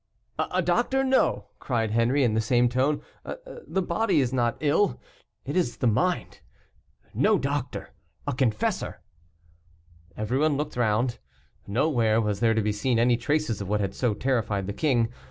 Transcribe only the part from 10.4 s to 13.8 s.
looked round; nowhere was there to be seen any traces of what